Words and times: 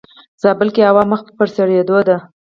زابل 0.41 0.69
کې 0.75 0.81
هوا 0.89 1.03
مخ 1.11 1.21
پر 1.37 1.47
سړيدو 1.55 1.97
ده. 2.07 2.17